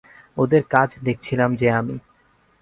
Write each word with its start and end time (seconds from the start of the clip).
ওদের 0.37 0.63
কাজ 0.69 0.89
দেখছিলাম 1.03 1.49
যে 1.55 1.67
আমি। 1.71 1.95